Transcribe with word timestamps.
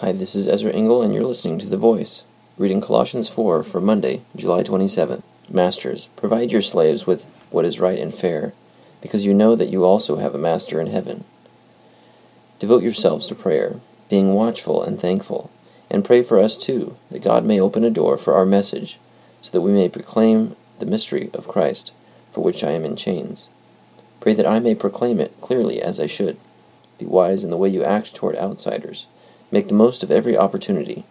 Hi, 0.00 0.12
this 0.12 0.36
is 0.36 0.46
Ezra 0.46 0.70
Engel, 0.70 1.02
and 1.02 1.12
you're 1.12 1.24
listening 1.24 1.58
to 1.58 1.66
The 1.66 1.76
Voice, 1.76 2.22
reading 2.56 2.80
Colossians 2.80 3.28
4 3.28 3.64
for 3.64 3.80
Monday, 3.80 4.22
July 4.36 4.62
27th. 4.62 5.24
Masters, 5.50 6.08
provide 6.14 6.52
your 6.52 6.62
slaves 6.62 7.04
with 7.04 7.24
what 7.50 7.64
is 7.64 7.80
right 7.80 7.98
and 7.98 8.14
fair, 8.14 8.52
because 9.00 9.26
you 9.26 9.34
know 9.34 9.56
that 9.56 9.70
you 9.70 9.82
also 9.84 10.18
have 10.18 10.36
a 10.36 10.38
master 10.38 10.80
in 10.80 10.86
heaven. 10.86 11.24
Devote 12.60 12.84
yourselves 12.84 13.26
to 13.26 13.34
prayer, 13.34 13.80
being 14.08 14.34
watchful 14.34 14.84
and 14.84 15.00
thankful, 15.00 15.50
and 15.90 16.04
pray 16.04 16.22
for 16.22 16.38
us 16.38 16.56
too, 16.56 16.96
that 17.10 17.24
God 17.24 17.44
may 17.44 17.58
open 17.58 17.82
a 17.82 17.90
door 17.90 18.16
for 18.16 18.34
our 18.34 18.46
message, 18.46 19.00
so 19.42 19.50
that 19.50 19.62
we 19.62 19.72
may 19.72 19.88
proclaim 19.88 20.54
the 20.78 20.86
mystery 20.86 21.28
of 21.34 21.48
Christ, 21.48 21.90
for 22.30 22.44
which 22.44 22.62
I 22.62 22.70
am 22.70 22.84
in 22.84 22.94
chains. 22.94 23.48
Pray 24.20 24.34
that 24.34 24.46
I 24.46 24.60
may 24.60 24.76
proclaim 24.76 25.18
it 25.18 25.34
clearly 25.40 25.82
as 25.82 25.98
I 25.98 26.06
should. 26.06 26.38
Be 27.00 27.04
wise 27.04 27.42
in 27.42 27.50
the 27.50 27.56
way 27.56 27.68
you 27.68 27.82
act 27.82 28.14
toward 28.14 28.36
outsiders. 28.36 29.08
Make 29.50 29.68
the 29.68 29.74
most 29.74 30.02
of 30.02 30.10
every 30.10 30.36
opportunity. 30.36 31.04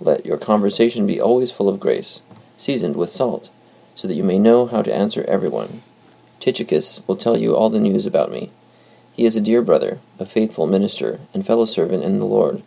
Let 0.00 0.26
your 0.26 0.36
conversation 0.36 1.06
be 1.06 1.20
always 1.20 1.50
full 1.50 1.68
of 1.68 1.80
grace, 1.80 2.20
seasoned 2.56 2.96
with 2.96 3.10
salt, 3.10 3.48
so 3.94 4.06
that 4.06 4.14
you 4.14 4.24
may 4.24 4.38
know 4.38 4.66
how 4.66 4.82
to 4.82 4.94
answer 4.94 5.24
everyone. 5.26 5.82
Tychicus 6.40 7.00
will 7.06 7.16
tell 7.16 7.36
you 7.36 7.56
all 7.56 7.70
the 7.70 7.80
news 7.80 8.06
about 8.06 8.30
me. 8.30 8.50
He 9.12 9.24
is 9.24 9.36
a 9.36 9.40
dear 9.40 9.62
brother, 9.62 9.98
a 10.18 10.26
faithful 10.26 10.66
minister, 10.66 11.20
and 11.34 11.46
fellow 11.46 11.64
servant 11.64 12.04
in 12.04 12.18
the 12.18 12.24
Lord. 12.24 12.62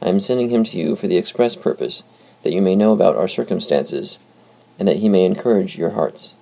I 0.00 0.08
am 0.08 0.20
sending 0.20 0.50
him 0.50 0.64
to 0.64 0.78
you 0.78 0.96
for 0.96 1.06
the 1.06 1.16
express 1.16 1.54
purpose 1.54 2.02
that 2.42 2.52
you 2.52 2.60
may 2.60 2.74
know 2.74 2.92
about 2.92 3.16
our 3.16 3.28
circumstances, 3.28 4.18
and 4.78 4.88
that 4.88 4.96
he 4.96 5.08
may 5.08 5.24
encourage 5.24 5.78
your 5.78 5.90
hearts. 5.90 6.34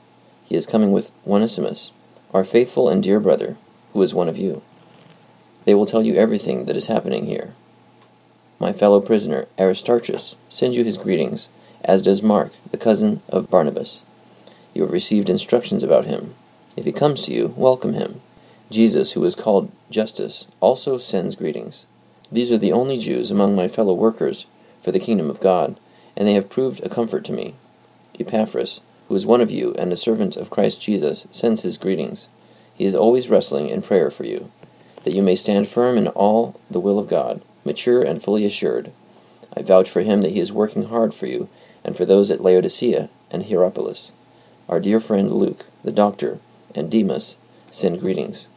He 0.45 0.57
is 0.57 0.67
coming 0.67 0.93
with 0.93 1.11
Onesimus, 1.27 1.93
our 2.33 2.45
faithful 2.45 2.89
and 2.89 3.03
dear 3.03 3.21
brother, 3.21 3.57
who 3.93 4.03
is 4.03 4.15
one 4.15 4.29
of 4.29 4.39
you. 4.39 4.63
They 5.65 5.75
will 5.75 5.87
tell 5.87 6.03
you 6.03 6.15
everything 6.15 6.65
that 6.65 6.77
is 6.77 6.87
happening 6.87 7.27
here. 7.27 7.55
My 8.63 8.75
fellow 8.75 9.01
prisoner, 9.01 9.47
Aristarchus, 9.59 10.37
sends 10.51 10.77
you 10.77 10.85
his 10.85 10.99
greetings, 10.99 11.49
as 11.83 12.03
does 12.03 12.23
Mark, 12.23 12.53
the 12.71 12.77
cousin 12.77 13.23
of 13.27 13.49
Barnabas. 13.49 14.03
You 14.75 14.83
have 14.83 14.93
received 14.93 15.31
instructions 15.31 15.83
about 15.83 16.05
him. 16.05 16.35
If 16.77 16.85
he 16.85 16.93
comes 16.93 17.23
to 17.23 17.33
you, 17.33 17.55
welcome 17.57 17.95
him. 17.95 18.21
Jesus, 18.71 19.13
who 19.13 19.25
is 19.25 19.35
called 19.35 19.73
Justus, 19.91 20.47
also 20.61 20.99
sends 20.99 21.37
greetings. 21.37 21.87
These 22.31 22.53
are 22.53 22.59
the 22.59 22.71
only 22.71 22.99
Jews 22.99 23.31
among 23.31 23.57
my 23.57 23.67
fellow 23.67 23.95
workers 23.95 24.45
for 24.83 24.93
the 24.93 25.01
kingdom 25.01 25.31
of 25.31 25.41
God, 25.41 25.81
and 26.15 26.29
they 26.29 26.35
have 26.35 26.51
proved 26.51 26.85
a 26.85 26.91
comfort 26.91 27.25
to 27.25 27.33
me. 27.33 27.55
Epaphras, 28.19 28.83
who 29.09 29.15
is 29.15 29.25
one 29.25 29.41
of 29.41 29.51
you 29.51 29.75
and 29.79 29.91
a 29.91 29.97
servant 29.97 30.37
of 30.37 30.51
Christ 30.51 30.83
Jesus, 30.83 31.27
sends 31.31 31.63
his 31.63 31.79
greetings. 31.79 32.29
He 32.75 32.85
is 32.85 32.95
always 32.95 33.31
wrestling 33.31 33.71
in 33.71 33.81
prayer 33.81 34.11
for 34.11 34.25
you, 34.27 34.53
that 35.05 35.15
you 35.15 35.23
may 35.23 35.35
stand 35.35 35.67
firm 35.67 35.97
in 35.97 36.09
all 36.09 36.61
the 36.71 36.79
will 36.79 36.99
of 36.99 37.09
God, 37.09 37.41
mature 37.65 38.03
and 38.03 38.23
fully 38.23 38.45
assured. 38.45 38.93
I 39.57 39.63
vouch 39.63 39.91
for 39.91 40.03
him 40.03 40.23
that 40.23 40.33
he 40.33 40.41
is 40.41 40.53
working 40.53 40.85
hard 40.85 41.13
for 41.13 41.27
you 41.27 41.49
and 41.85 41.97
for 41.97 42.05
those 42.05 42.31
at 42.31 42.43
Laodicea 42.43 43.09
and 43.31 43.45
Hierapolis. 43.45 44.13
Our 44.69 44.81
dear 44.81 45.01
friend 45.01 45.31
Luke, 45.31 45.67
the 45.83 45.93
doctor, 45.93 46.39
and 46.75 46.91
Demas 46.91 47.37
send 47.71 48.01
greetings. 48.01 48.49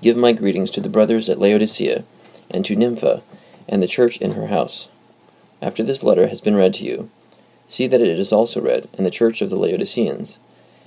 Give 0.00 0.16
my 0.16 0.32
greetings 0.32 0.70
to 0.72 0.80
the 0.80 0.88
brothers 0.88 1.28
at 1.28 1.38
Laodicea, 1.38 2.04
and 2.50 2.64
to 2.64 2.76
Nympha, 2.76 3.22
and 3.68 3.82
the 3.82 3.86
church 3.86 4.16
in 4.18 4.32
her 4.32 4.48
house. 4.48 4.88
After 5.60 5.82
this 5.82 6.02
letter 6.02 6.26
has 6.26 6.40
been 6.40 6.56
read 6.56 6.74
to 6.74 6.84
you, 6.84 7.10
see 7.68 7.86
that 7.86 8.00
it 8.00 8.18
is 8.18 8.32
also 8.32 8.60
read 8.60 8.88
in 8.98 9.04
the 9.04 9.10
church 9.10 9.40
of 9.40 9.50
the 9.50 9.56
Laodiceans, 9.56 10.38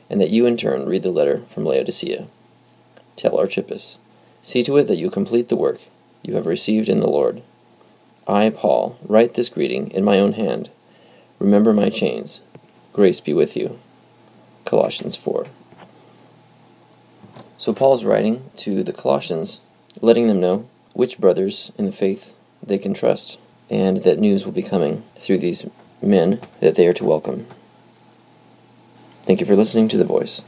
and 0.09 0.19
that 0.19 0.29
you 0.29 0.45
in 0.45 0.57
turn 0.57 0.85
read 0.85 1.03
the 1.03 1.11
letter 1.11 1.43
from 1.47 1.65
Laodicea. 1.65 2.27
Tell 3.15 3.37
Archippus, 3.37 3.97
see 4.41 4.61
to 4.63 4.77
it 4.77 4.83
that 4.87 4.97
you 4.97 5.09
complete 5.09 5.47
the 5.47 5.55
work 5.55 5.79
you 6.25 6.35
have 6.35 6.47
received 6.47 6.89
in 6.89 6.99
the 6.99 7.09
Lord. 7.09 7.43
I, 8.27 8.49
Paul, 8.49 8.97
write 9.07 9.35
this 9.35 9.49
greeting 9.49 9.91
in 9.91 10.03
my 10.03 10.19
own 10.19 10.33
hand. 10.33 10.71
Remember 11.37 11.71
my 11.71 11.89
chains. 11.89 12.41
Grace 12.93 13.19
be 13.19 13.33
with 13.33 13.55
you. 13.55 13.79
Colossians 14.65 15.15
4. 15.15 15.45
So 17.59 17.73
Paul's 17.73 18.03
writing 18.03 18.49
to 18.57 18.83
the 18.83 18.93
Colossians, 18.93 19.61
letting 20.01 20.27
them 20.27 20.39
know 20.39 20.67
which 20.93 21.19
brothers 21.19 21.71
in 21.77 21.85
the 21.85 21.91
faith 21.91 22.35
they 22.63 22.79
can 22.79 22.95
trust, 22.95 23.39
and 23.69 23.97
that 23.97 24.19
news 24.19 24.45
will 24.45 24.53
be 24.53 24.63
coming 24.63 25.03
through 25.17 25.37
these 25.37 25.69
men 26.01 26.39
that 26.59 26.75
they 26.75 26.87
are 26.87 26.93
to 26.93 27.05
welcome. 27.05 27.45
Thank 29.23 29.39
you 29.39 29.45
for 29.45 29.55
listening 29.55 29.87
to 29.89 29.97
The 29.97 30.03
Voice. 30.03 30.43